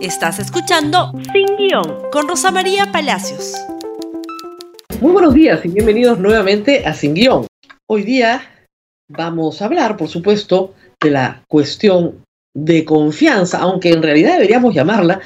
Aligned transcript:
Estás 0.00 0.38
escuchando 0.38 1.12
Sin 1.32 1.56
Guión 1.56 2.08
con 2.12 2.28
Rosa 2.28 2.52
María 2.52 2.92
Palacios. 2.92 3.54
Muy 5.00 5.10
buenos 5.10 5.34
días 5.34 5.64
y 5.64 5.70
bienvenidos 5.70 6.20
nuevamente 6.20 6.86
a 6.86 6.94
Sin 6.94 7.14
Guión. 7.14 7.48
Hoy 7.88 8.04
día 8.04 8.42
vamos 9.08 9.60
a 9.60 9.64
hablar, 9.64 9.96
por 9.96 10.06
supuesto, 10.08 10.72
de 11.02 11.10
la 11.10 11.42
cuestión 11.48 12.24
de 12.54 12.84
confianza, 12.84 13.58
aunque 13.58 13.90
en 13.90 14.04
realidad 14.04 14.34
deberíamos 14.34 14.72
llamarla 14.72 15.20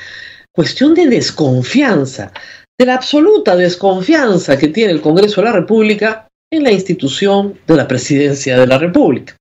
cuestión 0.54 0.94
de 0.94 1.06
desconfianza, 1.06 2.32
de 2.78 2.86
la 2.86 2.94
absoluta 2.94 3.54
desconfianza 3.56 4.56
que 4.56 4.68
tiene 4.68 4.92
el 4.92 5.02
Congreso 5.02 5.42
de 5.42 5.48
la 5.48 5.52
República 5.52 6.28
en 6.50 6.62
la 6.62 6.72
institución 6.72 7.58
de 7.66 7.76
la 7.76 7.86
Presidencia 7.86 8.58
de 8.58 8.66
la 8.66 8.78
República. 8.78 9.36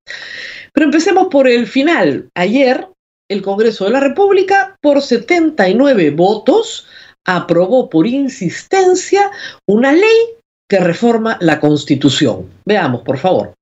Pero 0.74 0.86
empecemos 0.86 1.30
por 1.30 1.48
el 1.48 1.68
final. 1.68 2.28
Ayer 2.36 2.86
el 3.32 3.42
Congreso 3.42 3.86
de 3.86 3.92
la 3.92 4.02
República, 4.02 4.76
por 4.82 5.02
79 5.02 6.12
votos, 6.12 6.86
aprobó 7.26 7.90
por 7.90 8.06
insistencia 8.06 9.32
una 9.66 9.94
ley 9.94 10.36
que 10.68 10.80
reforma 10.80 11.38
la 11.40 11.60
Constitución. 11.60 12.52
Veamos, 12.66 13.02
por 13.04 13.18
favor. 13.18 13.54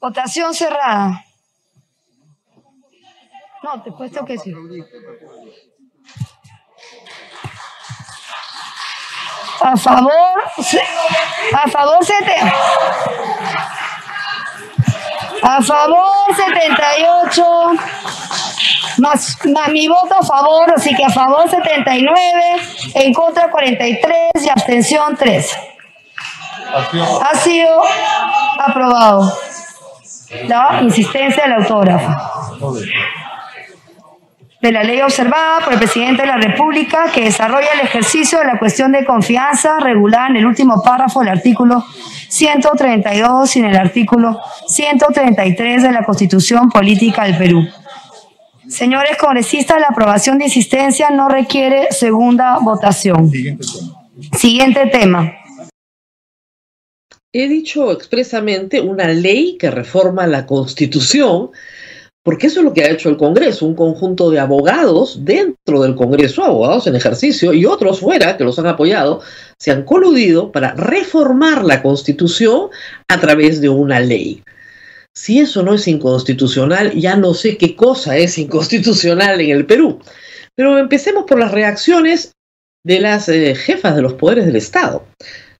Votación 0.00 0.54
cerrada. 0.54 1.24
No, 3.64 3.82
te 3.82 3.90
puesto 3.90 4.24
que 4.24 4.38
sí. 4.38 4.54
A 9.60 9.76
favor, 9.76 10.12
a 11.52 11.68
favor 11.68 12.04
70. 12.04 13.75
A 15.48 15.62
favor 15.62 16.34
78. 16.34 17.44
Más, 18.98 19.38
más 19.46 19.68
mi 19.68 19.86
voto 19.86 20.16
a 20.20 20.24
favor, 20.24 20.72
así 20.74 20.92
que 20.92 21.04
a 21.04 21.10
favor 21.10 21.48
79, 21.48 22.20
en 22.94 23.12
contra 23.12 23.48
43 23.48 24.44
y 24.44 24.48
abstención 24.48 25.16
3. 25.16 25.56
Ha 27.22 27.38
sido 27.38 27.80
aprobado. 28.58 29.32
La 30.48 30.80
insistencia 30.82 31.44
del 31.44 31.52
autógrafo 31.52 32.10
de 34.60 34.72
la 34.72 34.82
ley 34.82 35.00
observada 35.00 35.60
por 35.60 35.74
el 35.74 35.78
presidente 35.78 36.22
de 36.22 36.28
la 36.28 36.38
República 36.38 37.04
que 37.12 37.24
desarrolla 37.24 37.68
el 37.74 37.80
ejercicio 37.80 38.40
de 38.40 38.46
la 38.46 38.58
cuestión 38.58 38.90
de 38.90 39.04
confianza 39.04 39.78
regulada 39.78 40.26
en 40.28 40.36
el 40.36 40.46
último 40.46 40.82
párrafo 40.82 41.20
del 41.20 41.28
artículo 41.28 41.84
132 42.28 43.56
y 43.56 43.58
en 43.60 43.64
el 43.66 43.76
artículo 43.76 44.40
133 44.68 45.82
de 45.82 45.92
la 45.92 46.04
Constitución 46.04 46.70
Política 46.70 47.24
del 47.24 47.36
Perú. 47.36 47.66
Señores 48.68 49.16
congresistas, 49.16 49.80
la 49.80 49.88
aprobación 49.88 50.38
de 50.38 50.46
insistencia 50.46 51.10
no 51.10 51.28
requiere 51.28 51.88
segunda 51.90 52.58
votación. 52.58 53.30
Siguiente 54.32 54.86
tema. 54.86 55.32
He 57.32 57.48
dicho 57.48 57.92
expresamente 57.92 58.80
una 58.80 59.08
ley 59.08 59.56
que 59.58 59.70
reforma 59.70 60.26
la 60.26 60.46
Constitución 60.46 61.50
porque 62.26 62.48
eso 62.48 62.58
es 62.58 62.64
lo 62.64 62.74
que 62.74 62.82
ha 62.82 62.90
hecho 62.90 63.08
el 63.08 63.16
Congreso, 63.16 63.66
un 63.66 63.76
conjunto 63.76 64.32
de 64.32 64.40
abogados 64.40 65.24
dentro 65.24 65.82
del 65.82 65.94
Congreso, 65.94 66.42
abogados 66.42 66.88
en 66.88 66.96
ejercicio 66.96 67.52
y 67.52 67.64
otros 67.64 68.00
fuera 68.00 68.36
que 68.36 68.42
los 68.42 68.58
han 68.58 68.66
apoyado, 68.66 69.22
se 69.60 69.70
han 69.70 69.84
coludido 69.84 70.50
para 70.50 70.72
reformar 70.72 71.64
la 71.64 71.82
Constitución 71.82 72.70
a 73.06 73.20
través 73.20 73.60
de 73.60 73.68
una 73.68 74.00
ley. 74.00 74.42
Si 75.14 75.38
eso 75.38 75.62
no 75.62 75.74
es 75.74 75.86
inconstitucional, 75.86 76.94
ya 76.94 77.14
no 77.14 77.32
sé 77.32 77.56
qué 77.56 77.76
cosa 77.76 78.16
es 78.16 78.38
inconstitucional 78.38 79.40
en 79.40 79.50
el 79.50 79.64
Perú. 79.64 80.00
Pero 80.56 80.78
empecemos 80.78 81.26
por 81.28 81.38
las 81.38 81.52
reacciones 81.52 82.32
de 82.84 82.98
las 82.98 83.28
eh, 83.28 83.54
jefas 83.54 83.94
de 83.94 84.02
los 84.02 84.14
poderes 84.14 84.46
del 84.46 84.56
Estado. 84.56 85.06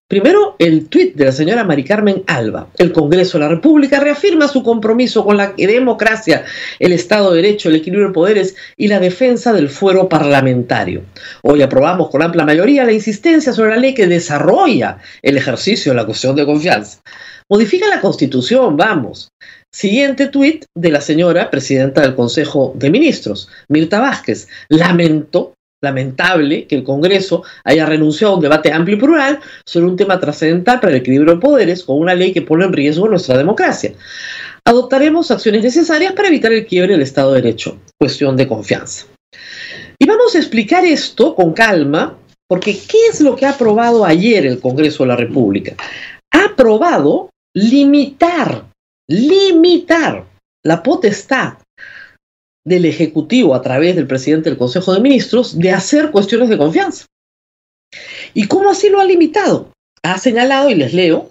Primero, 0.09 0.55
el 0.61 0.87
tuit 0.89 1.17
de 1.17 1.25
la 1.25 1.33
señora 1.33 1.65
Mari 1.65 1.83
Carmen 1.83 2.23
Alba. 2.29 2.69
El 2.79 2.93
Congreso 2.93 3.39
de 3.39 3.45
la 3.45 3.51
República 3.51 3.99
reafirma 3.99 4.47
su 4.47 4.63
compromiso 4.63 5.25
con 5.25 5.37
la 5.37 5.53
democracia, 5.57 6.45
el 6.79 6.93
Estado 6.93 7.33
de 7.33 7.43
Derecho, 7.43 7.69
el 7.69 7.75
equilibrio 7.75 8.07
de 8.07 8.15
poderes 8.15 8.55
y 8.77 8.87
la 8.87 9.01
defensa 9.01 9.53
del 9.53 9.69
fuero 9.69 10.09
parlamentario. 10.09 11.03
Hoy 11.43 11.61
aprobamos 11.61 12.09
con 12.09 12.23
amplia 12.23 12.45
mayoría 12.45 12.85
la 12.85 12.93
insistencia 12.93 13.53
sobre 13.53 13.71
la 13.71 13.79
ley 13.79 13.95
que 13.95 14.07
desarrolla 14.07 14.99
el 15.23 15.39
ejercicio 15.39 15.91
de 15.91 15.97
la 15.97 16.07
cuestión 16.07 16.37
de 16.37 16.47
confianza. 16.47 17.01
Modifica 17.51 17.89
la 17.89 18.01
Constitución, 18.01 18.77
vamos. 18.77 19.31
Siguiente 19.73 20.29
tuit 20.29 20.67
de 20.77 20.91
la 20.91 21.01
señora 21.01 21.51
presidenta 21.51 22.03
del 22.03 22.15
Consejo 22.15 22.73
de 22.77 22.91
Ministros, 22.91 23.49
Mirta 23.69 23.99
Vázquez. 23.99 24.47
Lamento 24.69 25.56
lamentable 25.87 26.67
que 26.67 26.77
el 26.77 26.85
Congreso 26.85 27.43
haya 27.65 27.87
renunciado 27.87 28.35
a 28.35 28.37
un 28.37 28.43
debate 28.43 28.73
amplio 28.73 28.97
y 28.97 29.01
plural 29.01 29.41
sobre 29.65 29.87
un 29.87 29.97
tema 29.97 30.21
trascendental 30.21 30.81
para 30.81 30.93
el 30.93 31.01
equilibrio 31.01 31.35
de 31.35 31.41
poderes 31.41 31.85
con 31.85 31.99
una 31.99 32.15
ley 32.15 32.33
que 32.33 32.43
pone 32.43 32.65
en 32.65 32.73
riesgo 32.73 33.09
nuestra 33.09 33.39
democracia. 33.39 33.93
Adoptaremos 34.65 35.31
acciones 35.31 35.63
necesarias 35.63 36.13
para 36.13 36.29
evitar 36.29 36.53
el 36.53 36.67
quiebre 36.67 36.93
del 36.93 37.03
Estado 37.03 37.33
de 37.33 37.43
Derecho. 37.43 37.79
Cuestión 37.99 38.37
de 38.37 38.49
confianza. 38.49 39.07
Y 39.99 40.07
vamos 40.07 40.35
a 40.35 40.39
explicar 40.39 40.85
esto 40.85 41.35
con 41.35 41.53
calma, 41.53 42.19
porque 42.49 42.77
¿qué 42.77 42.99
es 43.11 43.21
lo 43.21 43.37
que 43.37 43.47
ha 43.47 43.51
aprobado 43.51 44.05
ayer 44.05 44.45
el 44.45 44.61
Congreso 44.61 45.05
de 45.05 45.09
la 45.09 45.17
República? 45.17 45.77
Ha 46.33 46.47
aprobado 46.47 47.31
limitar, 47.55 48.65
limitar 49.09 50.25
la 50.65 50.83
potestad 50.83 51.55
del 52.67 52.85
Ejecutivo 52.85 53.55
a 53.55 53.63
través 53.63 53.97
del 53.97 54.09
presidente 54.09 54.51
del 54.51 54.59
Consejo 54.59 54.93
de 54.93 55.01
Ministros 55.01 55.59
de 55.59 55.71
hacer 55.71 56.11
cuestiones 56.11 56.49
de 56.49 56.59
confianza. 56.59 57.07
¿Y 58.35 58.49
cómo 58.49 58.69
así 58.69 58.91
lo 58.91 59.01
ha 59.01 59.05
limitado? 59.05 59.71
Ha 60.03 60.19
señalado, 60.19 60.69
y 60.69 60.75
les 60.75 60.93
leo, 60.93 61.31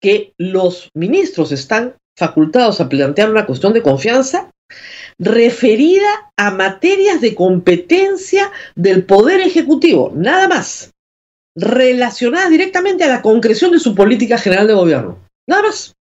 que 0.00 0.32
los 0.38 0.88
ministros 0.94 1.52
están 1.52 1.96
facultados 2.16 2.80
a 2.80 2.88
plantear 2.88 3.30
una 3.30 3.46
cuestión 3.46 3.72
de 3.72 3.82
confianza 3.82 4.50
referida 5.18 6.32
a 6.36 6.50
materias 6.52 7.20
de 7.20 7.34
competencia 7.34 8.50
del 8.76 9.04
Poder 9.04 9.40
Ejecutivo, 9.40 10.12
nada 10.14 10.48
más, 10.48 10.92
relacionadas 11.56 12.50
directamente 12.50 13.04
a 13.04 13.08
la 13.08 13.22
concreción 13.22 13.72
de 13.72 13.80
su 13.80 13.94
política 13.94 14.38
general 14.38 14.68
de 14.68 14.74
gobierno, 14.74 15.18
nada 15.48 15.62
más 15.64 15.94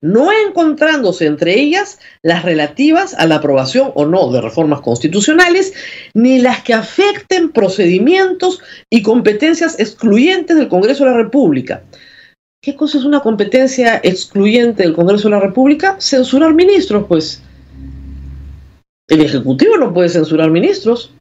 no 0.00 0.30
encontrándose 0.32 1.26
entre 1.26 1.58
ellas 1.58 1.98
las 2.22 2.44
relativas 2.44 3.14
a 3.14 3.26
la 3.26 3.36
aprobación 3.36 3.92
o 3.94 4.04
no 4.04 4.30
de 4.30 4.40
reformas 4.40 4.80
constitucionales, 4.80 5.72
ni 6.14 6.38
las 6.38 6.62
que 6.62 6.74
afecten 6.74 7.50
procedimientos 7.50 8.60
y 8.90 9.02
competencias 9.02 9.78
excluyentes 9.80 10.56
del 10.56 10.68
Congreso 10.68 11.04
de 11.04 11.10
la 11.10 11.16
República. 11.16 11.82
¿Qué 12.62 12.76
cosa 12.76 12.98
es 12.98 13.04
una 13.04 13.20
competencia 13.20 14.00
excluyente 14.02 14.82
del 14.82 14.94
Congreso 14.94 15.28
de 15.28 15.34
la 15.34 15.40
República? 15.40 15.96
Censurar 16.00 16.54
ministros, 16.54 17.06
pues. 17.08 17.42
El 19.08 19.20
Ejecutivo 19.20 19.76
no 19.76 19.92
puede 19.92 20.08
censurar 20.08 20.50
ministros, 20.50 21.12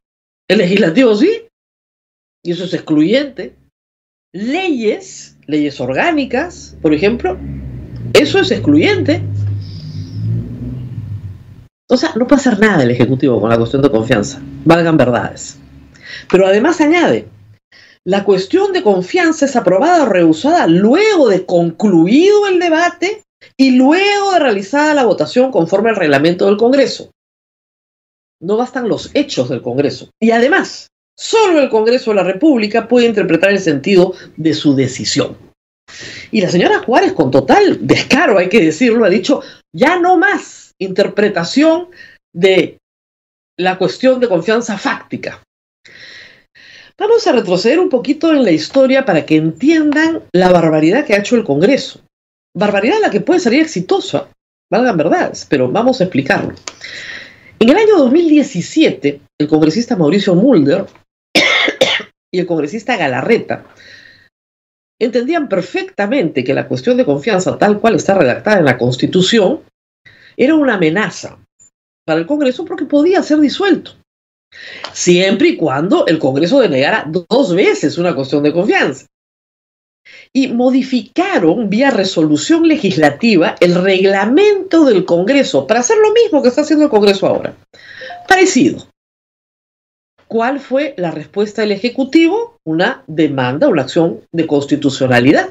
el 0.47 0.59
Legislativo 0.59 1.15
sí, 1.15 1.47
y 2.43 2.51
eso 2.51 2.65
es 2.65 2.73
excluyente. 2.73 3.55
Leyes, 4.33 5.37
leyes 5.47 5.79
orgánicas, 5.81 6.77
por 6.81 6.93
ejemplo, 6.93 7.37
eso 8.13 8.39
es 8.39 8.51
excluyente. 8.51 9.21
O 11.89 11.97
sea, 11.97 12.13
no 12.15 12.25
puede 12.25 12.39
hacer 12.39 12.59
nada 12.59 12.83
el 12.83 12.91
Ejecutivo 12.91 13.41
con 13.41 13.49
la 13.49 13.57
cuestión 13.57 13.81
de 13.81 13.91
confianza, 13.91 14.41
valgan 14.63 14.97
verdades. 14.97 15.59
Pero 16.29 16.47
además 16.47 16.79
añade, 16.79 17.27
la 18.05 18.23
cuestión 18.23 18.73
de 18.73 18.81
confianza 18.81 19.45
es 19.45 19.55
aprobada 19.55 20.03
o 20.03 20.09
rehusada 20.09 20.67
luego 20.67 21.29
de 21.29 21.45
concluido 21.45 22.47
el 22.47 22.59
debate 22.59 23.23
y 23.57 23.77
luego 23.77 24.31
de 24.33 24.39
realizada 24.39 24.93
la 24.93 25.05
votación 25.05 25.51
conforme 25.51 25.89
al 25.89 25.97
reglamento 25.97 26.45
del 26.45 26.57
Congreso. 26.57 27.11
No 28.41 28.57
bastan 28.57 28.87
los 28.87 29.11
hechos 29.13 29.49
del 29.49 29.61
Congreso. 29.61 30.09
Y 30.19 30.31
además, 30.31 30.87
solo 31.15 31.59
el 31.59 31.69
Congreso 31.69 32.11
de 32.11 32.15
la 32.15 32.23
República 32.23 32.87
puede 32.87 33.05
interpretar 33.05 33.51
el 33.51 33.59
sentido 33.59 34.13
de 34.37 34.53
su 34.53 34.75
decisión. 34.75 35.50
Y 36.31 36.41
la 36.41 36.49
señora 36.49 36.79
Juárez, 36.79 37.13
con 37.13 37.31
total 37.31 37.79
descaro, 37.81 38.37
hay 38.37 38.49
que 38.49 38.63
decirlo, 38.63 39.05
ha 39.05 39.09
dicho, 39.09 39.41
ya 39.73 39.99
no 39.99 40.17
más 40.17 40.73
interpretación 40.79 41.89
de 42.33 42.77
la 43.57 43.77
cuestión 43.77 44.19
de 44.19 44.27
confianza 44.27 44.77
fáctica. 44.77 45.43
Vamos 46.97 47.25
a 47.25 47.31
retroceder 47.31 47.79
un 47.79 47.89
poquito 47.89 48.31
en 48.31 48.43
la 48.43 48.51
historia 48.51 49.05
para 49.05 49.25
que 49.25 49.35
entiendan 49.35 50.23
la 50.33 50.51
barbaridad 50.51 51.05
que 51.05 51.13
ha 51.13 51.19
hecho 51.19 51.35
el 51.35 51.43
Congreso. 51.43 52.01
Barbaridad 52.55 52.99
la 53.01 53.09
que 53.09 53.21
puede 53.21 53.39
salir 53.39 53.61
exitosa, 53.61 54.27
valgan 54.71 54.97
verdades, 54.97 55.47
pero 55.49 55.69
vamos 55.71 55.99
a 55.99 56.03
explicarlo. 56.03 56.53
En 57.59 57.69
el 57.69 57.77
año 57.77 57.97
2017, 57.97 59.21
el 59.39 59.47
congresista 59.47 59.95
Mauricio 59.95 60.35
Mulder 60.35 60.85
y 62.33 62.39
el 62.39 62.45
congresista 62.45 62.97
Galarreta 62.97 63.65
entendían 65.01 65.49
perfectamente 65.49 66.43
que 66.43 66.53
la 66.53 66.67
cuestión 66.67 66.95
de 66.95 67.05
confianza, 67.05 67.57
tal 67.57 67.79
cual 67.79 67.95
está 67.95 68.13
redactada 68.13 68.59
en 68.59 68.65
la 68.65 68.77
Constitución, 68.77 69.61
era 70.37 70.53
una 70.55 70.75
amenaza 70.75 71.39
para 72.05 72.19
el 72.19 72.27
Congreso 72.27 72.65
porque 72.65 72.85
podía 72.85 73.23
ser 73.23 73.39
disuelto. 73.39 73.95
siempre 74.93 75.47
y 75.49 75.55
cuando 75.55 76.05
el 76.07 76.19
Congreso 76.19 76.59
denegara 76.59 77.07
dos 77.07 77.55
veces 77.55 77.97
una 77.97 78.13
cuestión 78.13 78.43
de 78.43 78.53
confianza. 78.53 79.07
Y 80.33 80.49
modificaron 80.49 81.69
vía 81.69 81.89
resolución 81.89 82.67
legislativa 82.67 83.55
el 83.59 83.75
reglamento 83.75 84.83
del 84.83 85.05
Congreso 85.05 85.65
para 85.65 85.79
hacer 85.79 85.97
lo 85.97 86.11
mismo 86.11 86.41
que 86.41 86.49
está 86.49 86.61
haciendo 86.61 86.85
el 86.85 86.91
Congreso 86.91 87.27
ahora. 87.27 87.55
Parecido. 88.27 88.90
¿Cuál 90.31 90.61
fue 90.61 90.93
la 90.95 91.11
respuesta 91.11 91.61
del 91.61 91.73
Ejecutivo? 91.73 92.55
Una 92.65 93.03
demanda, 93.05 93.67
una 93.67 93.81
acción 93.81 94.21
de 94.31 94.47
constitucionalidad. 94.47 95.49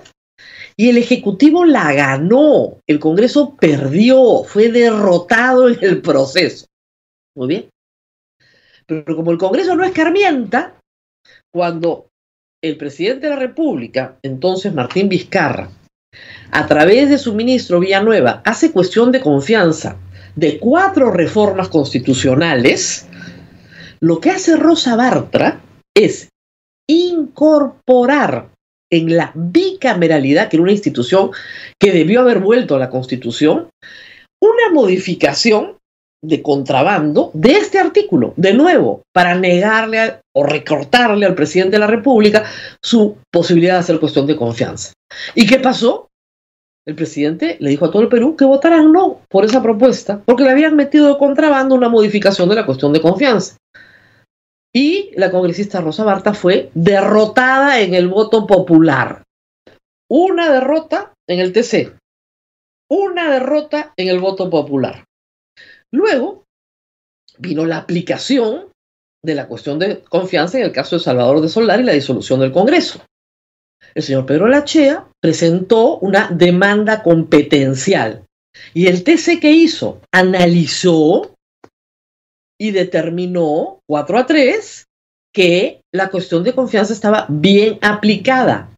Y 0.75 0.88
el 0.88 0.97
Ejecutivo 0.97 1.67
la 1.67 1.93
ganó. 1.93 2.79
El 2.87 2.99
Congreso 2.99 3.56
perdió, 3.61 4.43
fue 4.43 4.71
derrotado 4.71 5.69
en 5.69 5.77
el 5.82 6.00
proceso. 6.00 6.65
Muy 7.37 7.49
bien. 7.49 7.69
Pero 8.87 9.15
como 9.15 9.32
el 9.32 9.37
Congreso 9.37 9.77
no 9.77 9.85
escarmienta, 9.85 10.73
cuando 11.53 12.06
el 12.65 12.79
presidente 12.79 13.27
de 13.27 13.35
la 13.35 13.38
República, 13.38 14.17
entonces 14.23 14.73
Martín 14.73 15.11
Vizcarra, 15.11 15.69
a 16.53 16.67
través 16.67 17.11
de 17.11 17.19
su 17.19 17.35
ministro 17.35 17.81
Villanueva, 17.81 18.41
hace 18.47 18.73
cuestión 18.73 19.12
de 19.12 19.21
confianza 19.21 19.99
de 20.37 20.59
cuatro 20.59 21.11
reformas 21.11 21.69
constitucionales, 21.69 23.10
lo 24.00 24.20
que 24.20 24.31
hace 24.31 24.56
Rosa 24.56 24.97
Bartra 24.97 25.61
es 25.94 26.29
incorporar 26.88 28.49
en 28.91 29.17
la 29.17 29.31
bicameralidad, 29.35 30.49
que 30.49 30.56
era 30.56 30.62
una 30.62 30.73
institución 30.73 31.31
que 31.79 31.93
debió 31.93 32.20
haber 32.20 32.41
vuelto 32.41 32.75
a 32.75 32.79
la 32.79 32.91
Constitución, 32.91 33.69
una 34.41 34.73
modificación 34.73 35.76
de 36.23 36.43
contrabando 36.43 37.31
de 37.32 37.52
este 37.52 37.79
artículo, 37.79 38.35
de 38.37 38.52
nuevo, 38.52 39.02
para 39.12 39.35
negarle 39.35 40.20
o 40.35 40.44
recortarle 40.44 41.25
al 41.25 41.35
presidente 41.35 41.73
de 41.73 41.79
la 41.79 41.87
República 41.87 42.44
su 42.82 43.17
posibilidad 43.31 43.75
de 43.75 43.81
hacer 43.81 44.00
cuestión 44.00 44.26
de 44.26 44.37
confianza. 44.37 44.93
¿Y 45.35 45.46
qué 45.46 45.58
pasó? 45.58 46.08
El 46.87 46.94
presidente 46.94 47.56
le 47.61 47.70
dijo 47.70 47.85
a 47.85 47.91
todo 47.91 48.03
el 48.03 48.08
Perú 48.08 48.37
que 48.37 48.44
votaran 48.44 48.91
no 48.91 49.20
por 49.29 49.44
esa 49.44 49.62
propuesta, 49.62 50.20
porque 50.25 50.44
le 50.44 50.50
habían 50.50 50.76
metido 50.76 51.08
de 51.08 51.19
contrabando 51.19 51.75
una 51.75 51.88
modificación 51.88 52.49
de 52.49 52.56
la 52.56 52.67
cuestión 52.67 52.93
de 52.93 53.00
confianza. 53.00 53.56
Y 54.72 55.11
la 55.17 55.31
congresista 55.31 55.81
Rosa 55.81 56.05
Barta 56.05 56.34
fue 56.34 56.70
derrotada 56.75 57.81
en 57.81 57.94
el 57.94 58.08
voto 58.08 58.46
popular. 58.46 59.25
Una 60.08 60.52
derrota 60.52 61.12
en 61.28 61.40
el 61.40 61.52
TC, 61.52 61.96
una 62.90 63.31
derrota 63.31 63.93
en 63.96 64.08
el 64.08 64.20
voto 64.20 64.50
popular. 64.50 65.05
Luego 65.93 66.44
vino 67.38 67.64
la 67.64 67.78
aplicación 67.78 68.70
de 69.25 69.34
la 69.34 69.49
cuestión 69.49 69.78
de 69.78 70.00
confianza 70.02 70.58
en 70.58 70.64
el 70.64 70.72
caso 70.72 70.96
de 70.96 71.02
Salvador 71.02 71.40
de 71.40 71.49
Solar 71.49 71.81
y 71.81 71.84
la 71.84 71.93
disolución 71.93 72.40
del 72.40 72.52
Congreso. 72.52 73.02
El 73.94 74.02
señor 74.02 74.26
Pedro 74.26 74.46
Lachea 74.46 75.08
presentó 75.20 75.99
una 75.99 76.28
demanda 76.31 77.02
competencial 77.02 78.25
y 78.75 78.87
el 78.87 79.05
TC 79.05 79.40
que 79.40 79.50
hizo 79.50 80.00
analizó 80.12 81.34
y 82.61 82.73
determinó 82.73 83.81
4 83.89 84.19
a 84.19 84.27
3 84.27 84.87
que 85.33 85.81
la 85.93 86.11
cuestión 86.11 86.45
de 86.45 86.55
confianza 86.55 86.93
estaba 86.93 87.25
bien 87.29 87.79
aplicada. 87.81 88.77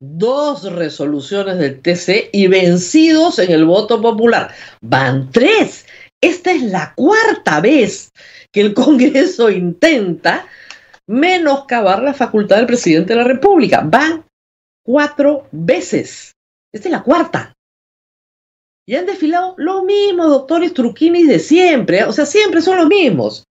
Dos 0.00 0.72
resoluciones 0.72 1.58
del 1.58 1.80
TC 1.82 2.30
y 2.32 2.46
vencidos 2.46 3.38
en 3.38 3.50
el 3.50 3.66
voto 3.66 4.00
popular. 4.00 4.54
Van 4.80 5.30
tres. 5.30 5.86
Esta 6.22 6.52
es 6.52 6.62
la 6.62 6.94
cuarta 6.94 7.60
vez 7.60 8.10
que 8.50 8.62
el 8.62 8.74
Congreso 8.74 9.50
intenta 9.50 10.46
menoscabar 11.06 12.02
la 12.02 12.14
facultad 12.14 12.56
del 12.56 12.66
presidente 12.66 13.12
de 13.12 13.20
la 13.20 13.28
República. 13.28 13.82
Van 13.84 14.24
cuatro 14.82 15.48
veces. 15.52 16.32
Esta 16.72 16.88
es 16.88 16.92
la 16.92 17.02
cuarta. 17.02 17.55
Y 18.88 18.94
han 18.94 19.06
desfilado 19.06 19.54
los 19.58 19.82
mismos 19.84 20.28
doctores 20.28 20.72
truquinis 20.72 21.26
de 21.28 21.40
siempre. 21.40 22.04
O 22.04 22.12
sea, 22.12 22.24
siempre 22.24 22.62
son 22.62 22.76
los 22.76 22.86
mismos. 22.86 23.44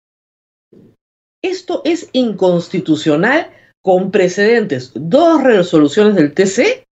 Esto 1.43 1.81
es 1.83 2.09
inconstitucional 2.13 3.51
con 3.83 4.11
precedentes. 4.11 4.91
Dos 4.95 5.43
resoluciones 5.43 6.15
del 6.15 6.33
TC 6.33 6.85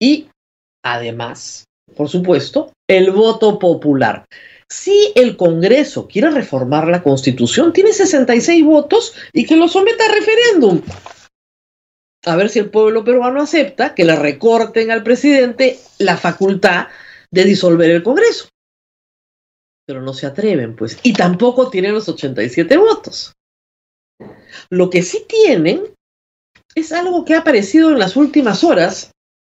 y 0.00 0.28
además, 0.82 1.64
por 1.96 2.08
supuesto, 2.08 2.72
el 2.88 3.10
voto 3.10 3.58
popular. 3.58 4.24
Si 4.68 5.12
el 5.14 5.36
Congreso 5.36 6.08
quiere 6.08 6.30
reformar 6.30 6.88
la 6.88 7.02
Constitución, 7.02 7.74
tiene 7.74 7.92
66 7.92 8.64
votos 8.64 9.14
y 9.34 9.44
que 9.44 9.56
lo 9.56 9.68
someta 9.68 10.06
a 10.06 10.14
referéndum. 10.14 10.80
A 12.24 12.36
ver 12.36 12.48
si 12.48 12.60
el 12.60 12.70
pueblo 12.70 13.04
peruano 13.04 13.42
acepta 13.42 13.94
que 13.94 14.06
le 14.06 14.16
recorten 14.16 14.90
al 14.90 15.02
presidente 15.02 15.78
la 15.98 16.16
facultad 16.16 16.86
de 17.32 17.44
disolver 17.44 17.90
el 17.90 18.02
Congreso. 18.02 18.48
Pero 19.86 20.00
no 20.00 20.12
se 20.12 20.26
atreven, 20.26 20.76
pues. 20.76 20.98
Y 21.02 21.12
tampoco 21.12 21.68
tienen 21.70 21.94
los 21.94 22.08
87 22.08 22.76
votos. 22.76 23.32
Lo 24.70 24.90
que 24.90 25.02
sí 25.02 25.26
tienen 25.28 25.82
es 26.74 26.92
algo 26.92 27.24
que 27.24 27.34
ha 27.34 27.40
aparecido 27.40 27.90
en 27.90 27.98
las 27.98 28.16
últimas 28.16 28.62
horas, 28.62 29.10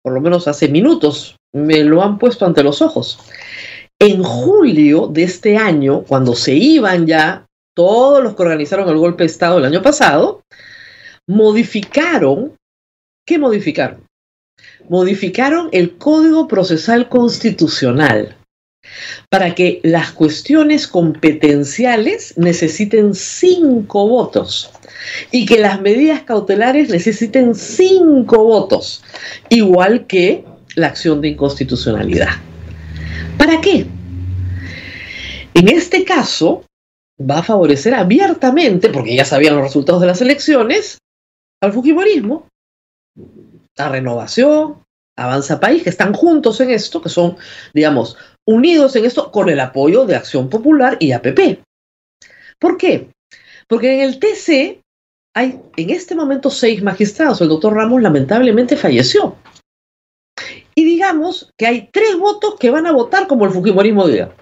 por 0.02 0.14
lo 0.14 0.22
menos 0.22 0.48
hace 0.48 0.70
minutos, 0.70 1.36
me 1.54 1.84
lo 1.84 2.02
han 2.02 2.18
puesto 2.18 2.46
ante 2.46 2.64
los 2.64 2.82
ojos. 2.82 3.20
En 4.00 4.24
julio 4.24 5.08
de 5.08 5.24
este 5.24 5.58
año, 5.58 6.04
cuando 6.04 6.36
se 6.36 6.54
iban 6.54 7.06
ya 7.06 7.46
todos 7.76 8.24
los 8.24 8.36
que 8.36 8.44
organizaron 8.44 8.90
el 8.90 8.98
golpe 8.98 9.24
de 9.24 9.28
Estado 9.28 9.58
el 9.58 9.66
año 9.66 9.82
pasado, 9.82 10.42
modificaron, 11.28 12.56
¿qué 13.26 13.38
modificaron? 13.38 14.06
Modificaron 14.90 15.70
el 15.72 15.98
Código 15.98 16.48
Procesal 16.48 17.10
Constitucional 17.10 18.38
para 19.30 19.56
que 19.56 19.80
las 19.84 20.12
cuestiones 20.12 20.88
competenciales 20.88 22.38
necesiten 22.38 23.14
cinco 23.14 24.08
votos 24.08 24.72
y 25.32 25.46
que 25.46 25.58
las 25.58 25.82
medidas 25.82 26.24
cautelares 26.24 26.90
necesiten 26.90 27.56
cinco 27.56 28.44
votos, 28.44 29.04
igual 29.50 30.06
que 30.06 30.46
la 30.76 30.88
acción 30.88 31.22
de 31.22 31.30
inconstitucionalidad. 31.30 32.30
¿Para 33.38 33.62
qué? 33.62 33.86
En 35.54 35.70
este 35.70 36.04
caso, 36.04 36.66
va 37.20 37.40
a 37.40 37.44
favorecer 37.44 37.94
abiertamente, 37.94 38.90
porque 38.90 39.16
ya 39.16 39.26
sabían 39.26 39.56
los 39.56 39.64
resultados 39.64 40.02
de 40.02 40.08
las 40.08 40.22
elecciones, 40.22 40.98
al 41.62 41.74
Fujimorismo, 41.74 42.48
a 43.78 43.90
Renovación, 43.90 44.84
Avanza 45.16 45.60
País, 45.60 45.84
que 45.84 45.90
están 45.90 46.14
juntos 46.14 46.60
en 46.62 46.72
esto, 46.72 47.02
que 47.02 47.10
son, 47.10 47.38
digamos, 47.74 48.18
unidos 48.46 48.96
en 48.96 49.06
esto 49.06 49.32
con 49.32 49.50
el 49.50 49.60
apoyo 49.60 50.06
de 50.06 50.16
Acción 50.16 50.50
Popular 50.50 50.98
y 51.00 51.12
APP. 51.12 51.64
¿Por 52.60 52.78
qué? 52.78 53.10
Porque 53.68 53.94
en 53.94 54.02
el 54.02 54.20
TC 54.20 54.82
hay 55.36 55.62
en 55.78 55.90
este 55.90 56.16
momento 56.16 56.50
seis 56.50 56.82
magistrados. 56.82 57.42
El 57.42 57.50
doctor 57.50 57.74
Ramos 57.74 58.02
lamentablemente 58.02 58.78
falleció. 58.78 59.36
Y 60.76 60.84
digamos 60.84 61.52
que 61.58 61.68
hay 61.68 61.90
tres 61.92 62.18
votos 62.18 62.56
que 62.60 62.72
van 62.72 62.88
a 62.88 62.92
votar 62.92 63.28
como 63.28 63.46
el 63.46 63.52
Fujimorismo 63.52 64.08
diga. 64.08 64.36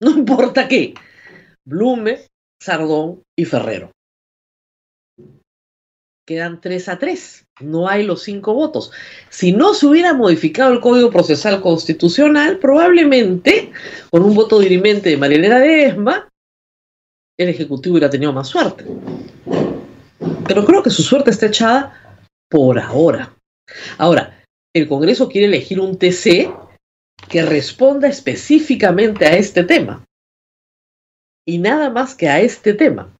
No 0.00 0.10
importa 0.10 0.66
qué. 0.66 0.94
Blume, 1.64 2.26
Sardón 2.60 3.22
y 3.36 3.44
Ferrero. 3.44 3.90
Quedan 6.30 6.60
tres 6.60 6.88
a 6.88 6.96
tres. 6.96 7.44
No 7.58 7.88
hay 7.88 8.04
los 8.04 8.22
cinco 8.22 8.54
votos. 8.54 8.92
Si 9.30 9.50
no 9.50 9.74
se 9.74 9.84
hubiera 9.84 10.14
modificado 10.14 10.72
el 10.72 10.78
Código 10.78 11.10
Procesal 11.10 11.60
Constitucional, 11.60 12.60
probablemente 12.60 13.72
con 14.12 14.22
un 14.22 14.36
voto 14.36 14.60
dirimente 14.60 15.10
de 15.10 15.16
Marielena 15.16 15.58
de 15.58 15.86
Esma, 15.86 16.28
el 17.36 17.48
Ejecutivo 17.48 17.94
hubiera 17.94 18.10
tenido 18.10 18.32
más 18.32 18.46
suerte. 18.46 18.84
Pero 20.46 20.64
creo 20.64 20.84
que 20.84 20.90
su 20.90 21.02
suerte 21.02 21.32
está 21.32 21.46
echada 21.46 22.22
por 22.48 22.78
ahora. 22.78 23.34
Ahora, 23.98 24.40
el 24.72 24.86
Congreso 24.86 25.28
quiere 25.28 25.48
elegir 25.48 25.80
un 25.80 25.98
TC 25.98 26.48
que 27.28 27.42
responda 27.42 28.06
específicamente 28.06 29.26
a 29.26 29.36
este 29.36 29.64
tema. 29.64 30.04
Y 31.44 31.58
nada 31.58 31.90
más 31.90 32.14
que 32.14 32.28
a 32.28 32.40
este 32.40 32.72
tema. 32.72 33.16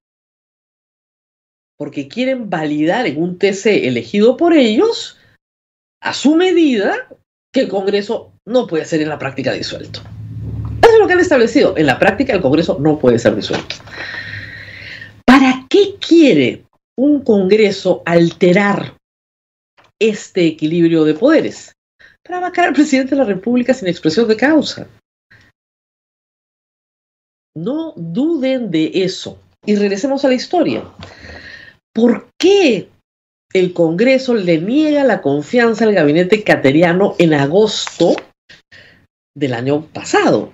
Porque 1.81 2.09
quieren 2.09 2.51
validar 2.51 3.07
en 3.07 3.21
un 3.21 3.39
TC 3.39 3.89
elegido 3.89 4.37
por 4.37 4.53
ellos, 4.53 5.19
a 6.03 6.13
su 6.13 6.35
medida, 6.35 7.09
que 7.55 7.63
el 7.63 7.69
Congreso 7.69 8.35
no 8.47 8.67
puede 8.67 8.85
ser 8.85 9.01
en 9.01 9.09
la 9.09 9.19
práctica 9.19 9.53
disuelto. 9.53 10.01
Eso 10.83 10.93
es 10.93 10.99
lo 10.99 11.07
que 11.07 11.15
han 11.15 11.21
establecido. 11.21 11.75
En 11.79 11.87
la 11.87 11.99
práctica 11.99 12.35
el 12.35 12.43
Congreso 12.43 12.77
no 12.79 12.99
puede 12.99 13.19
ser 13.19 13.35
disuelto. 13.35 13.77
¿Para 15.25 15.67
qué 15.71 15.95
quiere 15.97 16.65
un 16.99 17.25
Congreso 17.25 18.03
alterar 18.05 19.01
este 19.99 20.47
equilibrio 20.47 21.05
de 21.05 21.15
poderes 21.15 21.73
para 22.23 22.41
vacar 22.41 22.69
al 22.69 22.75
presidente 22.75 23.11
de 23.11 23.17
la 23.23 23.25
República 23.25 23.75
sin 23.75 23.89
expresión 23.89 24.29
de 24.29 24.37
causa. 24.37 24.89
No 27.55 27.93
duden 27.97 28.71
de 28.71 28.91
eso. 28.95 29.39
Y 29.67 29.77
regresemos 29.77 30.25
a 30.25 30.29
la 30.29 30.35
historia. 30.35 30.85
¿Por 31.93 32.29
qué 32.39 32.89
el 33.53 33.73
Congreso 33.73 34.35
le 34.35 34.61
niega 34.61 35.05
la 35.05 35.21
confianza 35.23 35.85
al 35.85 35.95
gabinete 35.95 36.45
cateriano 36.45 37.17
en 37.19 37.35
agosto 37.35 38.15
del 39.35 39.55
año 39.55 39.87
pasado? 39.87 40.53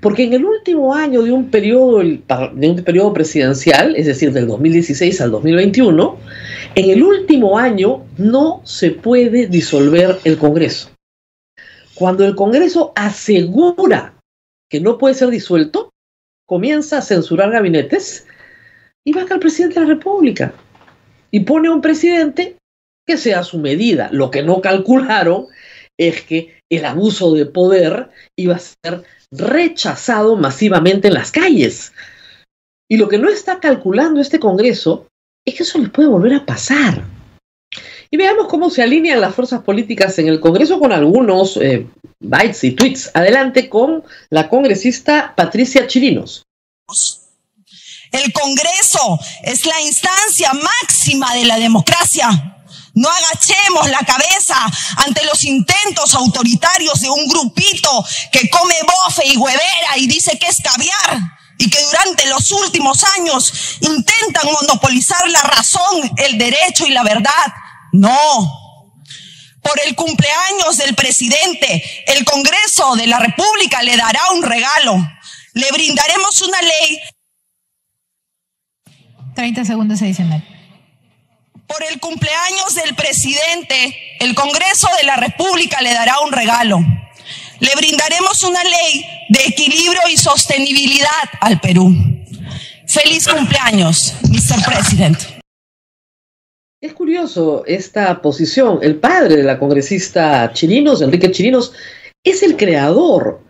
Porque 0.00 0.24
en 0.24 0.34
el 0.34 0.44
último 0.44 0.94
año 0.94 1.22
de 1.22 1.32
un 1.32 1.50
periodo, 1.50 1.98
de 1.98 2.68
un 2.68 2.82
periodo 2.84 3.12
presidencial, 3.12 3.94
es 3.96 4.06
decir, 4.06 4.32
del 4.32 4.46
2016 4.48 5.20
al 5.20 5.30
2021, 5.30 6.18
en 6.74 6.90
el 6.90 7.02
último 7.02 7.58
año 7.58 8.04
no 8.18 8.60
se 8.64 8.90
puede 8.90 9.46
disolver 9.46 10.18
el 10.24 10.36
Congreso. 10.36 10.90
Cuando 11.94 12.26
el 12.26 12.34
Congreso 12.34 12.92
asegura 12.94 14.14
que 14.68 14.80
no 14.80 14.98
puede 14.98 15.14
ser 15.14 15.30
disuelto, 15.30 15.90
comienza 16.44 16.98
a 16.98 17.02
censurar 17.02 17.50
gabinetes 17.50 18.26
y 19.06 19.12
vaca 19.12 19.34
al 19.34 19.40
presidente 19.40 19.80
de 19.80 19.86
la 19.86 19.94
República. 19.94 20.52
Y 21.30 21.40
pone 21.40 21.68
a 21.68 21.72
un 21.72 21.80
presidente 21.80 22.56
que 23.06 23.16
sea 23.16 23.44
su 23.44 23.58
medida. 23.58 24.08
Lo 24.12 24.30
que 24.30 24.42
no 24.42 24.60
calcularon 24.60 25.46
es 25.98 26.22
que 26.22 26.60
el 26.70 26.84
abuso 26.84 27.32
de 27.32 27.46
poder 27.46 28.10
iba 28.36 28.56
a 28.56 28.58
ser 28.58 29.04
rechazado 29.30 30.36
masivamente 30.36 31.08
en 31.08 31.14
las 31.14 31.30
calles. 31.30 31.92
Y 32.90 32.96
lo 32.96 33.08
que 33.08 33.18
no 33.18 33.28
está 33.28 33.60
calculando 33.60 34.20
este 34.20 34.40
Congreso 34.40 35.06
es 35.46 35.54
que 35.54 35.62
eso 35.62 35.78
les 35.78 35.90
puede 35.90 36.08
volver 36.08 36.34
a 36.34 36.44
pasar. 36.44 37.04
Y 38.10 38.16
veamos 38.16 38.48
cómo 38.48 38.70
se 38.70 38.82
alinean 38.82 39.20
las 39.20 39.34
fuerzas 39.34 39.62
políticas 39.62 40.18
en 40.18 40.28
el 40.28 40.40
Congreso 40.40 40.78
con 40.78 40.92
algunos 40.92 41.56
eh, 41.56 41.86
bytes 42.20 42.64
y 42.64 42.72
tweets. 42.72 43.10
Adelante 43.14 43.68
con 43.68 44.04
la 44.30 44.48
congresista 44.48 45.34
Patricia 45.36 45.86
Chirinos. 45.86 46.44
El 48.16 48.32
Congreso 48.32 49.18
es 49.42 49.64
la 49.66 49.80
instancia 49.80 50.52
máxima 50.52 51.34
de 51.34 51.44
la 51.44 51.58
democracia. 51.58 52.28
No 52.94 53.10
agachemos 53.10 53.90
la 53.90 53.98
cabeza 53.98 54.56
ante 55.04 55.22
los 55.24 55.44
intentos 55.44 56.14
autoritarios 56.14 57.00
de 57.00 57.10
un 57.10 57.28
grupito 57.28 58.04
que 58.32 58.48
come 58.48 58.74
bofe 58.82 59.26
y 59.26 59.36
huevera 59.36 59.98
y 59.98 60.06
dice 60.06 60.38
que 60.38 60.46
es 60.46 60.56
caviar 60.62 61.20
y 61.58 61.68
que 61.68 61.82
durante 61.82 62.26
los 62.26 62.50
últimos 62.52 63.04
años 63.18 63.52
intentan 63.80 64.50
monopolizar 64.50 65.28
la 65.28 65.42
razón, 65.42 66.10
el 66.16 66.38
derecho 66.38 66.86
y 66.86 66.90
la 66.90 67.02
verdad. 67.02 67.52
No. 67.92 68.66
Por 69.62 69.80
el 69.84 69.94
cumpleaños 69.94 70.76
del 70.78 70.94
presidente, 70.94 72.04
el 72.06 72.24
Congreso 72.24 72.94
de 72.96 73.08
la 73.08 73.18
República 73.18 73.82
le 73.82 73.96
dará 73.96 74.20
un 74.32 74.42
regalo. 74.42 74.96
Le 75.52 75.70
brindaremos 75.72 76.40
una 76.42 76.62
ley. 76.62 77.00
30 79.36 79.64
segundos 79.64 80.02
adicional. 80.02 80.42
Por 81.68 81.82
el 81.92 82.00
cumpleaños 82.00 82.74
del 82.74 82.96
presidente, 82.96 83.94
el 84.18 84.34
Congreso 84.34 84.88
de 84.98 85.06
la 85.06 85.16
República 85.16 85.80
le 85.82 85.92
dará 85.92 86.14
un 86.24 86.32
regalo. 86.32 86.78
Le 87.60 87.70
brindaremos 87.76 88.42
una 88.42 88.62
ley 88.64 89.04
de 89.28 89.40
equilibrio 89.46 90.00
y 90.10 90.16
sostenibilidad 90.16 91.28
al 91.40 91.60
Perú. 91.60 91.94
Feliz 92.86 93.28
cumpleaños, 93.28 94.14
Mr. 94.22 94.64
President. 94.64 95.18
Es 96.80 96.94
curioso 96.94 97.64
esta 97.66 98.22
posición. 98.22 98.78
El 98.82 98.96
padre 98.96 99.36
de 99.36 99.42
la 99.42 99.58
congresista 99.58 100.50
Chirinos, 100.52 101.02
Enrique 101.02 101.30
Chirinos, 101.30 101.72
es 102.24 102.42
el 102.42 102.56
creador, 102.56 103.42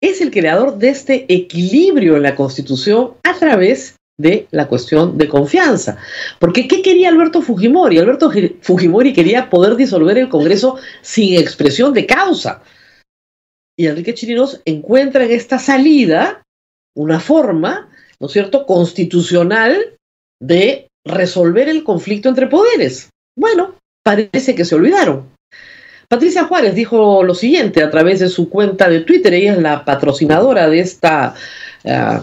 es 0.00 0.20
el 0.20 0.30
creador 0.30 0.78
de 0.78 0.88
este 0.88 1.26
equilibrio 1.32 2.16
en 2.16 2.22
la 2.22 2.34
Constitución 2.34 3.14
a 3.22 3.34
través 3.34 3.96
de 4.18 4.46
la 4.50 4.68
cuestión 4.68 5.16
de 5.18 5.28
confianza. 5.28 5.96
Porque 6.38 6.68
¿qué 6.68 6.82
quería 6.82 7.08
Alberto 7.08 7.42
Fujimori? 7.42 7.98
Alberto 7.98 8.30
Fujimori 8.60 9.12
quería 9.12 9.50
poder 9.50 9.76
disolver 9.76 10.18
el 10.18 10.28
Congreso 10.28 10.76
sin 11.00 11.38
expresión 11.38 11.92
de 11.92 12.06
causa. 12.06 12.62
Y 13.76 13.86
Enrique 13.86 14.14
Chirinos 14.14 14.60
encuentra 14.64 15.24
en 15.24 15.32
esta 15.32 15.58
salida 15.58 16.42
una 16.94 17.20
forma, 17.20 17.88
¿no 18.20 18.26
es 18.26 18.32
cierto?, 18.32 18.66
constitucional 18.66 19.96
de 20.40 20.88
resolver 21.04 21.68
el 21.68 21.82
conflicto 21.82 22.28
entre 22.28 22.46
poderes. 22.46 23.10
Bueno, 23.36 23.76
parece 24.04 24.54
que 24.54 24.64
se 24.64 24.74
olvidaron. 24.74 25.32
Patricia 26.08 26.44
Juárez 26.44 26.74
dijo 26.74 27.22
lo 27.24 27.34
siguiente 27.34 27.82
a 27.82 27.90
través 27.90 28.20
de 28.20 28.28
su 28.28 28.50
cuenta 28.50 28.90
de 28.90 29.00
Twitter, 29.00 29.32
ella 29.32 29.52
es 29.52 29.58
la 29.58 29.84
patrocinadora 29.84 30.68
de 30.68 30.80
esta 30.80 31.34
ah, 31.86 32.22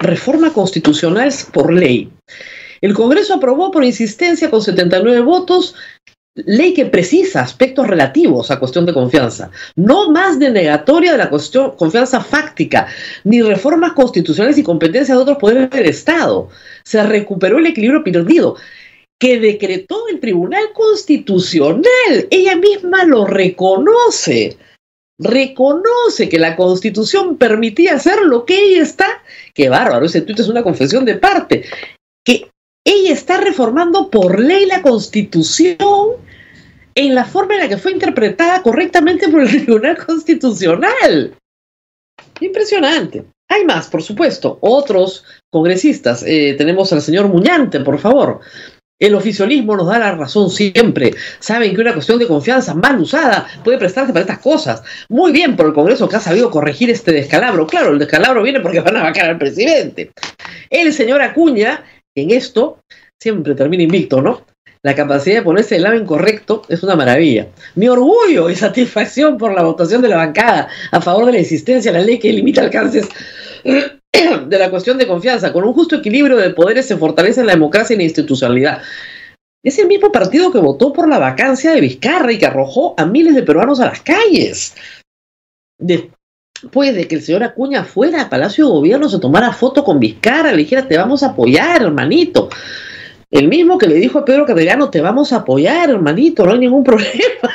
reforma 0.00 0.52
constitucional 0.52 1.32
por 1.52 1.72
ley. 1.72 2.10
El 2.80 2.94
Congreso 2.94 3.34
aprobó 3.34 3.70
por 3.70 3.84
insistencia 3.84 4.50
con 4.50 4.62
79 4.62 5.20
votos 5.20 5.74
ley 6.34 6.72
que 6.72 6.86
precisa 6.86 7.42
aspectos 7.42 7.86
relativos 7.86 8.50
a 8.50 8.58
cuestión 8.58 8.86
de 8.86 8.94
confianza, 8.94 9.50
no 9.76 10.10
más 10.10 10.38
denegatoria 10.38 11.12
de 11.12 11.18
la 11.18 11.28
cuestión 11.28 11.72
confianza 11.76 12.20
fáctica, 12.20 12.86
ni 13.24 13.42
reformas 13.42 13.92
constitucionales 13.92 14.56
y 14.56 14.62
competencias 14.62 15.18
de 15.18 15.22
otros 15.22 15.38
poderes 15.38 15.68
del 15.70 15.86
Estado. 15.86 16.48
Se 16.84 17.02
recuperó 17.02 17.58
el 17.58 17.66
equilibrio 17.66 18.02
perdido 18.02 18.56
que 19.18 19.38
decretó 19.38 20.08
el 20.08 20.18
Tribunal 20.18 20.72
Constitucional. 20.72 22.26
Ella 22.30 22.56
misma 22.56 23.04
lo 23.04 23.26
reconoce 23.26 24.56
reconoce 25.20 26.28
que 26.28 26.38
la 26.38 26.56
constitución 26.56 27.36
permitía 27.36 27.94
hacer 27.94 28.22
lo 28.22 28.46
que 28.46 28.58
ella 28.58 28.82
está, 28.82 29.22
qué 29.54 29.68
bárbaro, 29.68 30.06
ese 30.06 30.22
tuit 30.22 30.40
es 30.40 30.48
una 30.48 30.62
confesión 30.62 31.04
de 31.04 31.16
parte, 31.16 31.64
que 32.24 32.50
ella 32.84 33.12
está 33.12 33.38
reformando 33.38 34.10
por 34.10 34.40
ley 34.40 34.64
la 34.64 34.80
constitución 34.80 35.76
en 36.94 37.14
la 37.14 37.24
forma 37.24 37.54
en 37.54 37.60
la 37.60 37.68
que 37.68 37.76
fue 37.76 37.92
interpretada 37.92 38.62
correctamente 38.62 39.28
por 39.28 39.42
el 39.42 39.48
Tribunal 39.64 39.98
Constitucional. 39.98 41.34
Impresionante. 42.40 43.24
Hay 43.48 43.64
más, 43.64 43.88
por 43.88 44.02
supuesto, 44.02 44.58
otros 44.60 45.24
congresistas. 45.50 46.22
Eh, 46.26 46.54
tenemos 46.56 46.92
al 46.92 47.02
señor 47.02 47.28
Muñante, 47.28 47.80
por 47.80 47.98
favor. 47.98 48.40
El 49.00 49.14
oficialismo 49.14 49.76
nos 49.76 49.86
da 49.86 49.98
la 49.98 50.12
razón 50.12 50.50
siempre. 50.50 51.14
Saben 51.38 51.74
que 51.74 51.80
una 51.80 51.94
cuestión 51.94 52.18
de 52.18 52.26
confianza 52.26 52.74
mal 52.74 53.00
usada 53.00 53.46
puede 53.64 53.78
prestarse 53.78 54.12
para 54.12 54.20
estas 54.20 54.40
cosas. 54.40 54.82
Muy 55.08 55.32
bien 55.32 55.56
por 55.56 55.66
el 55.66 55.72
Congreso 55.72 56.06
que 56.06 56.16
ha 56.16 56.20
sabido 56.20 56.50
corregir 56.50 56.90
este 56.90 57.10
descalabro. 57.10 57.66
Claro, 57.66 57.92
el 57.92 57.98
descalabro 57.98 58.42
viene 58.42 58.60
porque 58.60 58.80
van 58.80 58.98
a 58.98 59.02
vacar 59.02 59.30
al 59.30 59.38
presidente. 59.38 60.12
El 60.68 60.92
señor 60.92 61.22
Acuña, 61.22 61.82
en 62.14 62.30
esto, 62.30 62.80
siempre 63.18 63.54
termina 63.54 63.82
invicto, 63.82 64.20
¿no? 64.20 64.44
La 64.82 64.94
capacidad 64.94 65.36
de 65.36 65.42
ponerse 65.42 65.76
el 65.76 65.82
lado 65.82 65.96
incorrecto 65.96 66.62
es 66.68 66.82
una 66.82 66.94
maravilla. 66.94 67.48
Mi 67.76 67.88
orgullo 67.88 68.50
y 68.50 68.54
satisfacción 68.54 69.38
por 69.38 69.54
la 69.54 69.62
votación 69.62 70.02
de 70.02 70.08
la 70.08 70.16
bancada 70.16 70.68
a 70.90 71.00
favor 71.00 71.24
de 71.24 71.32
la 71.32 71.38
existencia 71.38 71.90
de 71.90 71.98
la 71.98 72.04
ley 72.04 72.18
que 72.18 72.32
limita 72.32 72.60
alcances 72.60 73.08
de 74.46 74.58
la 74.58 74.70
cuestión 74.70 74.98
de 74.98 75.06
confianza. 75.06 75.52
Con 75.52 75.64
un 75.64 75.72
justo 75.72 75.96
equilibrio 75.96 76.36
de 76.36 76.50
poderes 76.50 76.86
se 76.86 76.96
fortalece 76.96 77.44
la 77.44 77.52
democracia 77.52 77.94
y 77.94 77.98
la 77.98 78.04
institucionalidad. 78.04 78.82
Es 79.62 79.78
el 79.78 79.88
mismo 79.88 80.10
partido 80.10 80.50
que 80.50 80.58
votó 80.58 80.92
por 80.92 81.08
la 81.08 81.18
vacancia 81.18 81.72
de 81.72 81.80
Vizcarra 81.80 82.32
y 82.32 82.38
que 82.38 82.46
arrojó 82.46 82.94
a 82.96 83.04
miles 83.04 83.34
de 83.34 83.42
peruanos 83.42 83.80
a 83.80 83.86
las 83.86 84.00
calles. 84.00 84.74
Después 85.78 86.94
de 86.94 87.06
que 87.06 87.16
el 87.16 87.22
señor 87.22 87.42
Acuña 87.42 87.84
fuera 87.84 88.22
a 88.22 88.30
Palacio 88.30 88.64
de 88.66 88.72
Gobierno, 88.72 89.08
se 89.08 89.18
tomara 89.18 89.52
foto 89.52 89.84
con 89.84 90.00
Vizcarra, 90.00 90.52
le 90.52 90.58
dijera, 90.58 90.88
te 90.88 90.96
vamos 90.96 91.22
a 91.22 91.28
apoyar, 91.28 91.82
hermanito. 91.82 92.48
El 93.30 93.48
mismo 93.48 93.78
que 93.78 93.86
le 93.86 93.94
dijo 93.94 94.18
a 94.18 94.24
Pedro 94.24 94.46
Cateriano, 94.46 94.90
te 94.90 95.00
vamos 95.00 95.32
a 95.32 95.36
apoyar, 95.36 95.90
hermanito, 95.90 96.44
no 96.46 96.52
hay 96.52 96.58
ningún 96.58 96.84
problema. 96.84 97.50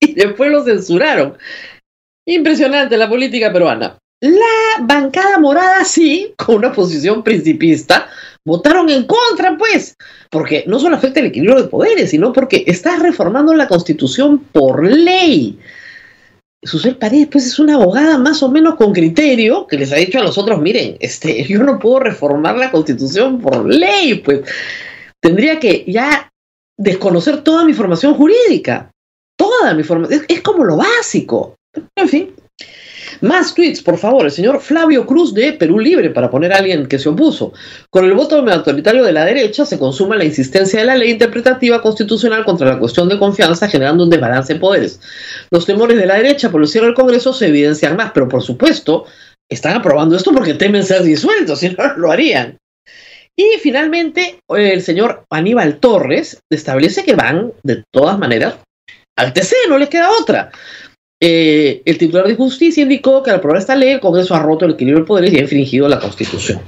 y 0.00 0.14
después 0.14 0.50
lo 0.50 0.62
censuraron. 0.64 1.36
Impresionante 2.26 2.96
la 2.98 3.08
política 3.08 3.50
peruana. 3.50 3.98
La 4.20 4.80
bancada 4.80 5.38
morada 5.38 5.84
sí, 5.84 6.34
con 6.36 6.56
una 6.56 6.72
posición 6.72 7.22
principista, 7.22 8.08
votaron 8.44 8.90
en 8.90 9.06
contra, 9.06 9.56
pues, 9.56 9.94
porque 10.30 10.64
no 10.66 10.80
solo 10.80 10.96
afecta 10.96 11.20
el 11.20 11.26
equilibrio 11.26 11.62
de 11.62 11.68
poderes, 11.68 12.10
sino 12.10 12.32
porque 12.32 12.64
está 12.66 12.96
reformando 12.96 13.54
la 13.54 13.68
constitución 13.68 14.40
por 14.40 14.84
ley. 14.84 15.58
Susel 16.64 16.96
Paredes, 16.96 17.28
pues, 17.30 17.46
es 17.46 17.58
una 17.60 17.74
abogada 17.74 18.18
más 18.18 18.42
o 18.42 18.50
menos 18.50 18.74
con 18.74 18.92
criterio 18.92 19.68
que 19.68 19.78
les 19.78 19.92
ha 19.92 19.96
dicho 19.96 20.18
a 20.18 20.24
los 20.24 20.36
otros, 20.36 20.60
miren, 20.60 20.96
este, 20.98 21.44
yo 21.48 21.62
no 21.62 21.78
puedo 21.78 22.00
reformar 22.00 22.56
la 22.56 22.72
constitución 22.72 23.40
por 23.40 23.66
ley, 23.66 24.14
pues, 24.16 24.40
tendría 25.20 25.60
que 25.60 25.84
ya 25.86 26.28
desconocer 26.76 27.44
toda 27.44 27.64
mi 27.64 27.72
formación 27.72 28.14
jurídica, 28.14 28.90
toda 29.38 29.74
mi 29.74 29.84
formación, 29.84 30.24
es 30.28 30.40
como 30.40 30.64
lo 30.64 30.76
básico. 30.76 31.54
En 31.94 32.08
fin, 32.08 32.34
más 33.20 33.54
tweets, 33.54 33.82
por 33.82 33.98
favor. 33.98 34.24
El 34.24 34.30
señor 34.30 34.60
Flavio 34.60 35.06
Cruz 35.06 35.34
de 35.34 35.52
Perú 35.52 35.78
Libre, 35.78 36.10
para 36.10 36.30
poner 36.30 36.52
a 36.52 36.58
alguien 36.58 36.86
que 36.86 36.98
se 36.98 37.08
opuso. 37.08 37.52
Con 37.90 38.04
el 38.04 38.14
voto 38.14 38.36
autoritario 38.36 39.04
de 39.04 39.12
la 39.12 39.24
derecha 39.24 39.64
se 39.64 39.78
consuma 39.78 40.16
la 40.16 40.24
insistencia 40.24 40.80
de 40.80 40.86
la 40.86 40.96
ley 40.96 41.10
interpretativa 41.10 41.82
constitucional 41.82 42.44
contra 42.44 42.68
la 42.68 42.78
cuestión 42.78 43.08
de 43.08 43.18
confianza, 43.18 43.68
generando 43.68 44.04
un 44.04 44.10
desbalance 44.10 44.54
de 44.54 44.60
poderes. 44.60 45.00
Los 45.50 45.66
temores 45.66 45.96
de 45.96 46.06
la 46.06 46.16
derecha 46.16 46.50
por 46.50 46.60
el 46.60 46.68
cierre 46.68 46.86
del 46.86 46.94
Congreso 46.94 47.32
se 47.32 47.48
evidencian 47.48 47.96
más, 47.96 48.12
pero 48.12 48.28
por 48.28 48.42
supuesto, 48.42 49.06
están 49.50 49.76
aprobando 49.76 50.16
esto 50.16 50.32
porque 50.32 50.54
temen 50.54 50.84
ser 50.84 51.02
disueltos, 51.02 51.58
si 51.60 51.70
no, 51.70 51.96
lo 51.96 52.12
harían. 52.12 52.58
Y 53.36 53.58
finalmente, 53.60 54.40
el 54.48 54.82
señor 54.82 55.24
Aníbal 55.30 55.78
Torres 55.78 56.40
establece 56.50 57.04
que 57.04 57.14
van, 57.14 57.52
de 57.62 57.84
todas 57.92 58.18
maneras, 58.18 58.56
al 59.16 59.32
TC, 59.32 59.52
no 59.68 59.78
les 59.78 59.88
queda 59.88 60.10
otra. 60.10 60.50
Eh, 61.20 61.82
el 61.84 61.98
titular 61.98 62.28
de 62.28 62.36
justicia 62.36 62.82
indicó 62.82 63.22
que 63.22 63.30
al 63.30 63.36
aprobar 63.36 63.58
esta 63.58 63.74
ley, 63.74 63.90
el 63.90 64.00
Congreso 64.00 64.34
ha 64.34 64.42
roto 64.42 64.64
el 64.64 64.72
equilibrio 64.72 65.02
de 65.02 65.06
poderes 65.06 65.32
y 65.32 65.38
ha 65.38 65.42
infringido 65.42 65.88
la 65.88 65.98
Constitución. 65.98 66.60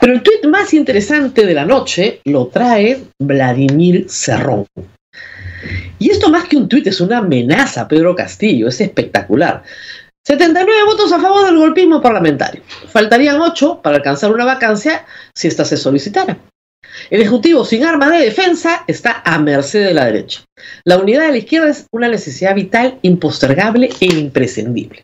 Pero 0.00 0.12
el 0.12 0.22
tuit 0.22 0.44
más 0.46 0.72
interesante 0.72 1.44
de 1.44 1.54
la 1.54 1.64
noche 1.64 2.20
lo 2.24 2.46
trae 2.46 3.02
Vladimir 3.18 4.06
Cerrón. 4.08 4.66
Y 5.98 6.10
esto 6.10 6.30
más 6.30 6.48
que 6.48 6.56
un 6.56 6.68
tuit 6.68 6.86
es 6.86 7.00
una 7.00 7.18
amenaza 7.18 7.82
a 7.82 7.88
Pedro 7.88 8.14
Castillo, 8.14 8.68
es 8.68 8.80
espectacular. 8.80 9.62
79 10.24 10.84
votos 10.86 11.12
a 11.12 11.20
favor 11.20 11.44
del 11.44 11.58
golpismo 11.58 12.00
parlamentario. 12.00 12.62
Faltarían 12.88 13.40
8 13.40 13.80
para 13.82 13.96
alcanzar 13.96 14.32
una 14.32 14.44
vacancia 14.44 15.04
si 15.34 15.48
ésta 15.48 15.64
se 15.64 15.76
solicitara. 15.76 16.38
El 17.10 17.20
Ejecutivo 17.20 17.64
sin 17.64 17.84
arma 17.84 18.10
de 18.10 18.24
defensa 18.24 18.84
está 18.86 19.22
a 19.24 19.38
merced 19.38 19.84
de 19.84 19.94
la 19.94 20.06
derecha. 20.06 20.44
La 20.84 20.98
unidad 20.98 21.26
de 21.26 21.32
la 21.32 21.38
izquierda 21.38 21.70
es 21.70 21.86
una 21.92 22.08
necesidad 22.08 22.54
vital, 22.54 22.98
impostergable 23.02 23.90
e 24.00 24.06
imprescindible. 24.06 25.02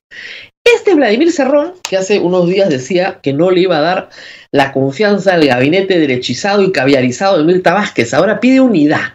Este 0.64 0.94
Vladimir 0.94 1.32
Cerrón, 1.32 1.74
que 1.88 1.96
hace 1.96 2.18
unos 2.18 2.46
días 2.46 2.68
decía 2.68 3.20
que 3.22 3.32
no 3.32 3.50
le 3.50 3.60
iba 3.62 3.78
a 3.78 3.82
dar 3.82 4.10
la 4.52 4.72
confianza 4.72 5.34
al 5.34 5.46
gabinete 5.46 5.98
derechizado 5.98 6.62
y 6.62 6.72
caviarizado 6.72 7.38
de 7.38 7.44
Mirta 7.44 7.72
Vázquez, 7.72 8.12
ahora 8.12 8.40
pide 8.40 8.60
unidad. 8.60 9.14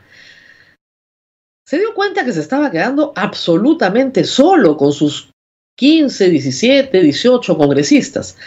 Se 1.65 1.77
dio 1.77 1.93
cuenta 1.93 2.25
que 2.25 2.33
se 2.33 2.41
estaba 2.41 2.71
quedando 2.71 3.13
absolutamente 3.15 4.23
solo 4.23 4.77
con 4.77 4.93
sus 4.93 5.32
15, 5.75 6.29
17, 6.29 7.01
18 7.01 7.57
congresistas. 7.57 8.37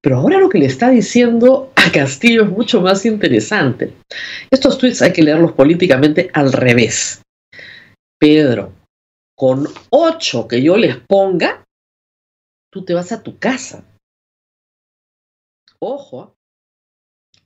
Pero 0.00 0.18
ahora 0.18 0.38
lo 0.38 0.48
que 0.48 0.58
le 0.58 0.66
está 0.66 0.90
diciendo 0.90 1.72
a 1.76 1.90
Castillo 1.90 2.44
es 2.44 2.50
mucho 2.50 2.80
más 2.80 3.06
interesante. 3.06 3.92
Estos 4.50 4.78
tweets 4.78 5.02
hay 5.02 5.12
que 5.12 5.22
leerlos 5.22 5.52
políticamente 5.52 6.30
al 6.32 6.52
revés. 6.52 7.22
Pedro, 8.18 8.72
con 9.36 9.66
8 9.90 10.48
que 10.48 10.62
yo 10.62 10.76
les 10.76 10.96
ponga, 10.96 11.64
tú 12.70 12.84
te 12.84 12.94
vas 12.94 13.12
a 13.12 13.22
tu 13.22 13.38
casa. 13.38 13.84
Ojo, 15.78 16.34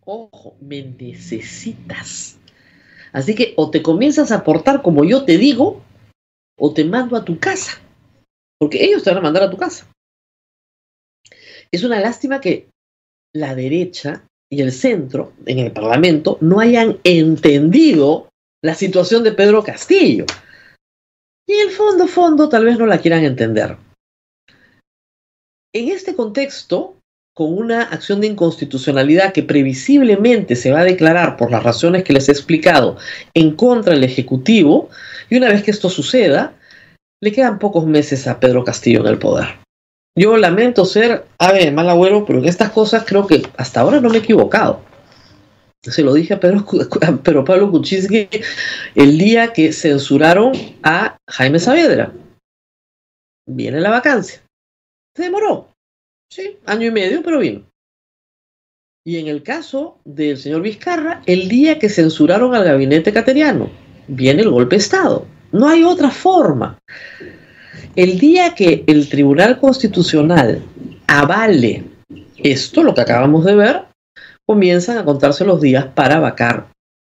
ojo, 0.04 0.57
me 0.61 0.83
necesitas. 0.83 2.38
Así 3.12 3.35
que 3.35 3.54
o 3.57 3.71
te 3.71 3.83
comienzas 3.83 4.33
a 4.33 4.45
portar 4.45 4.83
como 4.83 5.04
yo 5.04 5.25
te 5.25 5.38
digo, 5.38 5.83
o 6.59 6.75
te 6.75 6.85
mando 6.85 7.16
a 7.16 7.25
tu 7.25 7.38
casa 7.38 7.80
porque 8.58 8.84
ellos 8.84 9.02
te 9.02 9.10
van 9.10 9.18
a 9.18 9.22
mandar 9.22 9.44
a 9.44 9.50
tu 9.50 9.56
casa. 9.56 9.90
Es 11.70 11.84
una 11.84 12.00
lástima 12.00 12.40
que 12.40 12.68
la 13.34 13.54
derecha 13.54 14.24
y 14.50 14.62
el 14.62 14.72
centro 14.72 15.32
en 15.46 15.58
el 15.58 15.72
Parlamento 15.72 16.38
no 16.40 16.60
hayan 16.60 16.98
entendido 17.04 18.28
la 18.62 18.74
situación 18.74 19.22
de 19.22 19.32
Pedro 19.32 19.62
Castillo. 19.62 20.24
Y 21.46 21.52
el 21.52 21.70
fondo, 21.70 22.06
fondo, 22.06 22.48
tal 22.48 22.64
vez 22.64 22.78
no 22.78 22.86
la 22.86 22.98
quieran 22.98 23.24
entender. 23.24 23.76
En 25.74 25.88
este 25.88 26.14
contexto, 26.14 26.96
con 27.34 27.56
una 27.56 27.82
acción 27.82 28.20
de 28.20 28.26
inconstitucionalidad 28.26 29.32
que 29.32 29.44
previsiblemente 29.44 30.56
se 30.56 30.72
va 30.72 30.80
a 30.80 30.84
declarar 30.84 31.36
por 31.36 31.50
las 31.50 31.62
razones 31.62 32.02
que 32.02 32.12
les 32.12 32.28
he 32.28 32.32
explicado 32.32 32.96
en 33.34 33.54
contra 33.54 33.94
del 33.94 34.04
Ejecutivo, 34.04 34.90
y 35.30 35.36
una 35.36 35.48
vez 35.48 35.62
que 35.62 35.70
esto 35.70 35.88
suceda, 35.88 36.57
le 37.20 37.32
quedan 37.32 37.58
pocos 37.58 37.87
meses 37.87 38.26
a 38.26 38.38
Pedro 38.40 38.64
Castillo 38.64 39.00
en 39.00 39.06
el 39.06 39.18
poder. 39.18 39.46
Yo 40.16 40.37
lamento 40.37 40.84
ser 40.84 41.26
ave 41.38 41.70
mal 41.70 41.88
agüero, 41.88 42.26
pero 42.26 42.40
en 42.40 42.46
estas 42.46 42.70
cosas 42.70 43.04
creo 43.06 43.26
que 43.26 43.42
hasta 43.56 43.80
ahora 43.80 44.00
no 44.00 44.08
me 44.08 44.16
he 44.16 44.20
equivocado. 44.20 44.82
Se 45.82 46.02
lo 46.02 46.12
dije 46.12 46.34
a 46.34 46.40
Pedro, 46.40 46.66
pero 47.22 47.44
Pablo 47.44 47.70
Kuczynski 47.70 48.28
el 48.95 49.16
día 49.16 49.52
que 49.52 49.73
censuraron 49.73 50.52
a 50.82 51.16
Jaime 51.28 51.60
Saavedra. 51.60 52.12
Viene 53.47 53.80
la 53.80 53.90
vacancia. 53.90 54.43
Se 55.16 55.23
demoró. 55.23 55.69
Sí, 56.30 56.58
año 56.66 56.88
y 56.88 56.90
medio, 56.90 57.23
pero 57.23 57.38
vino. 57.38 57.64
Y 59.06 59.19
en 59.19 59.28
el 59.28 59.43
caso 59.43 59.99
del 60.04 60.36
señor 60.36 60.62
Vizcarra, 60.62 61.23
el 61.25 61.49
día 61.49 61.78
que 61.78 61.88
censuraron 61.88 62.54
al 62.54 62.64
gabinete 62.64 63.12
cateriano, 63.12 63.71
viene 64.06 64.43
el 64.43 64.50
golpe 64.50 64.76
de 64.76 64.82
Estado. 64.82 65.26
No 65.52 65.69
hay 65.69 65.84
otra 65.84 66.11
forma. 66.11 66.78
El 67.97 68.19
día 68.19 68.54
que 68.54 68.84
el 68.87 69.08
Tribunal 69.08 69.58
Constitucional 69.58 70.63
avale 71.06 71.84
esto, 72.37 72.82
lo 72.82 72.95
que 72.95 73.00
acabamos 73.00 73.45
de 73.45 73.54
ver, 73.54 73.84
comienzan 74.47 74.99
a 74.99 75.04
contarse 75.04 75.45
los 75.45 75.61
días 75.61 75.87
para 75.87 76.21
vacar 76.21 76.69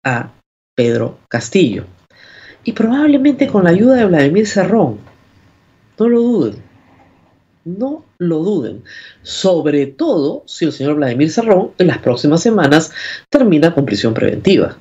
a 0.05 0.33
Pedro 0.75 1.19
Castillo. 1.29 1.85
Y 2.65 2.73
probablemente 2.73 3.49
con 3.49 3.65
la 3.65 3.71
ayuda 3.71 3.97
de 3.97 4.07
Vladimir 4.07 4.47
Cerrón. 4.47 4.99
No 5.99 6.09
lo 6.09 6.21
duden. 6.21 6.55
No 7.65 8.05
lo 8.19 8.39
duden. 8.39 8.83
Sobre 9.23 9.87
todo 9.87 10.43
si 10.47 10.65
el 10.65 10.73
señor 10.73 10.97
Vladimir 10.97 11.31
Cerrón 11.31 11.73
en 11.79 11.87
las 11.87 11.99
próximas 11.99 12.43
semanas 12.43 12.93
termina 13.29 13.75
con 13.75 13.85
prisión 13.85 14.15
preventiva. 14.15 14.77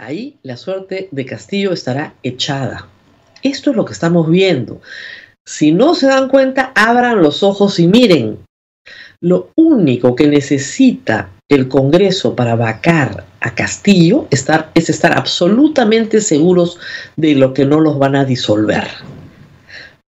Ahí 0.00 0.38
la 0.44 0.56
suerte 0.56 1.08
de 1.10 1.26
Castillo 1.26 1.72
estará 1.72 2.14
echada. 2.22 2.86
Esto 3.42 3.70
es 3.70 3.76
lo 3.76 3.84
que 3.84 3.92
estamos 3.92 4.30
viendo. 4.30 4.80
Si 5.44 5.72
no 5.72 5.96
se 5.96 6.06
dan 6.06 6.28
cuenta, 6.28 6.70
abran 6.76 7.20
los 7.20 7.42
ojos 7.42 7.80
y 7.80 7.88
miren. 7.88 8.38
Lo 9.20 9.50
único 9.56 10.14
que 10.14 10.28
necesita 10.28 11.30
el 11.48 11.66
Congreso 11.66 12.36
para 12.36 12.54
vacar 12.54 13.24
a 13.40 13.56
Castillo 13.56 14.28
es 14.30 14.88
estar 14.88 15.18
absolutamente 15.18 16.20
seguros 16.20 16.78
de 17.16 17.34
lo 17.34 17.52
que 17.52 17.64
no 17.64 17.80
los 17.80 17.98
van 17.98 18.14
a 18.14 18.24
disolver. 18.24 18.86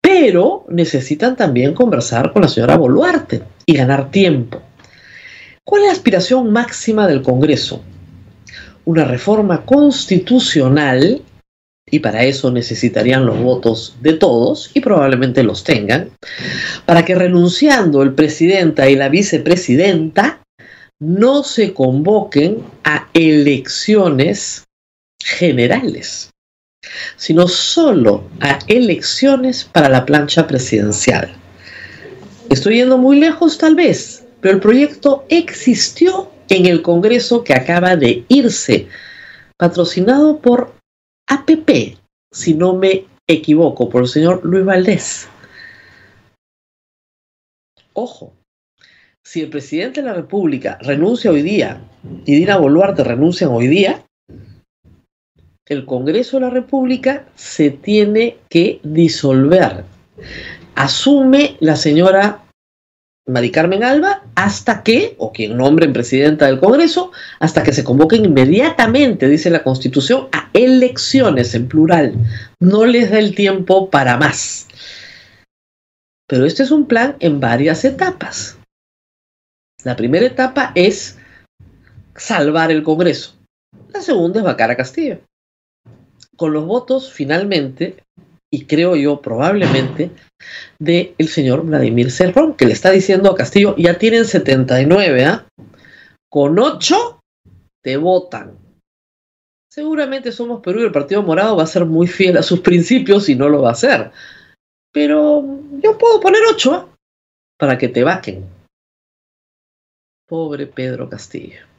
Pero 0.00 0.64
necesitan 0.68 1.36
también 1.36 1.74
conversar 1.74 2.32
con 2.32 2.42
la 2.42 2.48
señora 2.48 2.76
Boluarte 2.76 3.44
y 3.64 3.76
ganar 3.76 4.10
tiempo. 4.10 4.60
¿Cuál 5.62 5.82
es 5.82 5.86
la 5.86 5.92
aspiración 5.92 6.50
máxima 6.50 7.06
del 7.06 7.22
Congreso? 7.22 7.84
Una 8.86 9.04
reforma 9.04 9.64
constitucional, 9.64 11.20
y 11.88 11.98
para 11.98 12.24
eso 12.24 12.50
necesitarían 12.50 13.26
los 13.26 13.38
votos 13.38 13.96
de 14.00 14.14
todos, 14.14 14.70
y 14.74 14.80
probablemente 14.80 15.42
los 15.42 15.62
tengan, 15.64 16.10
para 16.86 17.04
que 17.04 17.14
renunciando 17.14 18.02
el 18.02 18.14
presidenta 18.14 18.88
y 18.88 18.96
la 18.96 19.08
vicepresidenta, 19.08 20.40
no 20.98 21.42
se 21.42 21.74
convoquen 21.74 22.62
a 22.84 23.08
elecciones 23.12 24.64
generales, 25.22 26.30
sino 27.16 27.48
solo 27.48 28.24
a 28.40 28.60
elecciones 28.68 29.64
para 29.64 29.88
la 29.88 30.06
plancha 30.06 30.46
presidencial. 30.46 31.34
Estoy 32.48 32.76
yendo 32.76 32.96
muy 32.96 33.18
lejos 33.18 33.58
tal 33.58 33.74
vez, 33.74 34.24
pero 34.40 34.54
el 34.54 34.60
proyecto 34.60 35.26
existió 35.28 36.30
en 36.48 36.66
el 36.66 36.82
Congreso 36.82 37.44
que 37.44 37.54
acaba 37.54 37.96
de 37.96 38.24
irse, 38.28 38.88
patrocinado 39.56 40.38
por 40.40 40.74
APP, 41.28 41.98
si 42.32 42.54
no 42.54 42.74
me 42.74 43.06
equivoco, 43.26 43.88
por 43.88 44.02
el 44.02 44.08
señor 44.08 44.44
Luis 44.44 44.64
Valdés. 44.64 45.28
Ojo, 47.92 48.34
si 49.24 49.40
el 49.40 49.50
presidente 49.50 50.02
de 50.02 50.08
la 50.08 50.14
República 50.14 50.78
renuncia 50.82 51.30
hoy 51.30 51.42
día 51.42 51.80
y 52.24 52.36
Dina 52.36 52.58
Boluarte 52.58 53.02
renuncian 53.02 53.50
hoy 53.50 53.66
día, 53.66 54.04
el 55.66 55.84
Congreso 55.84 56.36
de 56.36 56.42
la 56.42 56.50
República 56.50 57.26
se 57.34 57.70
tiene 57.70 58.38
que 58.48 58.78
disolver. 58.84 59.84
Asume 60.76 61.56
la 61.58 61.74
señora 61.74 62.44
Mari 63.26 63.50
Carmen 63.50 63.82
Alba 63.82 64.25
hasta 64.36 64.82
que, 64.82 65.16
o 65.18 65.32
quien 65.32 65.56
nombren 65.56 65.94
presidenta 65.94 66.46
del 66.46 66.60
Congreso, 66.60 67.10
hasta 67.40 67.62
que 67.62 67.72
se 67.72 67.82
convoquen 67.82 68.26
inmediatamente, 68.26 69.28
dice 69.28 69.50
la 69.50 69.64
Constitución, 69.64 70.28
a 70.30 70.50
elecciones 70.52 71.54
en 71.54 71.66
plural. 71.66 72.14
No 72.60 72.84
les 72.84 73.10
da 73.10 73.18
el 73.18 73.34
tiempo 73.34 73.90
para 73.90 74.18
más. 74.18 74.68
Pero 76.28 76.44
este 76.44 76.62
es 76.62 76.70
un 76.70 76.86
plan 76.86 77.16
en 77.20 77.40
varias 77.40 77.84
etapas. 77.84 78.58
La 79.84 79.96
primera 79.96 80.26
etapa 80.26 80.72
es 80.74 81.18
salvar 82.14 82.70
el 82.70 82.82
Congreso. 82.82 83.34
La 83.92 84.02
segunda 84.02 84.40
es 84.40 84.44
vacar 84.44 84.70
a 84.70 84.76
Castillo. 84.76 85.20
Con 86.36 86.52
los 86.52 86.66
votos, 86.66 87.10
finalmente, 87.10 88.02
y 88.50 88.66
creo 88.66 88.96
yo 88.96 89.20
probablemente, 89.20 90.10
del 90.78 91.14
el 91.18 91.28
señor 91.28 91.64
Vladimir 91.64 92.10
Cerrón, 92.10 92.54
que 92.54 92.66
le 92.66 92.72
está 92.72 92.90
diciendo 92.90 93.30
a 93.30 93.34
Castillo, 93.34 93.74
ya 93.76 93.98
tienen 93.98 94.24
79, 94.24 95.24
¿ah? 95.24 95.46
Con 96.30 96.58
8 96.58 97.20
te 97.82 97.96
votan. 97.96 98.58
Seguramente 99.70 100.32
Somos 100.32 100.62
Perú 100.62 100.80
y 100.80 100.84
el 100.84 100.92
Partido 100.92 101.22
Morado 101.22 101.56
va 101.56 101.64
a 101.64 101.66
ser 101.66 101.84
muy 101.84 102.06
fiel 102.06 102.36
a 102.38 102.42
sus 102.42 102.60
principios 102.60 103.28
y 103.28 103.34
no 103.34 103.48
lo 103.48 103.62
va 103.62 103.70
a 103.70 103.72
hacer. 103.72 104.10
Pero 104.92 105.44
yo 105.82 105.98
puedo 105.98 106.20
poner 106.20 106.40
8 106.50 106.72
¿ah? 106.72 106.88
para 107.58 107.76
que 107.76 107.88
te 107.88 108.02
vaquen. 108.02 108.44
Pobre 110.26 110.66
Pedro 110.66 111.08
Castillo. 111.08 111.75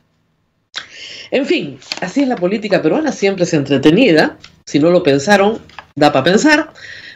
En 1.31 1.45
fin, 1.45 1.79
así 2.01 2.21
es 2.21 2.27
la 2.27 2.35
política 2.35 2.81
peruana, 2.81 3.11
siempre 3.11 3.43
es 3.43 3.53
entretenida. 3.53 4.37
Si 4.65 4.79
no 4.79 4.89
lo 4.89 5.03
pensaron, 5.03 5.59
da 5.95 6.11
para 6.11 6.25
pensar. 6.25 6.73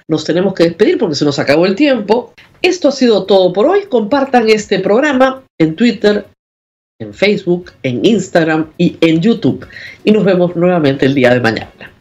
Nos 0.08 0.26
tenemos 0.26 0.54
que 0.54 0.63
despedir 0.63 0.97
porque 0.97 1.15
se 1.15 1.26
nos 1.26 1.39
acabó 1.39 1.65
el 1.65 1.76
tiempo. 1.76 2.34
Esto 2.62 2.89
ha 2.89 2.91
sido 2.91 3.26
todo 3.26 3.54
por 3.54 3.65
hoy. 3.65 3.86
Compartan 3.89 4.50
este 4.50 4.80
programa 4.80 5.43
en 5.58 5.76
Twitter, 5.76 6.26
en 7.00 7.13
Facebook, 7.13 7.71
en 7.84 8.06
Instagram 8.06 8.71
y 8.78 8.97
en 9.02 9.21
YouTube. 9.21 9.67
Y 10.04 10.12
nos 10.12 10.24
vemos 10.24 10.56
nuevamente 10.56 11.06
el 11.06 11.15
día 11.15 11.34
de 11.34 11.39
mañana. 11.39 11.91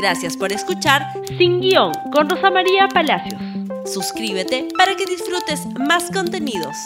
Gracias 0.00 0.36
por 0.36 0.52
escuchar 0.52 1.02
Sin 1.38 1.60
Guión 1.60 1.92
con 2.12 2.28
Rosa 2.28 2.50
María 2.50 2.86
Palacios. 2.88 3.40
Suscríbete 3.84 4.68
para 4.76 4.94
que 4.94 5.06
disfrutes 5.06 5.66
más 5.76 6.10
contenidos. 6.12 6.76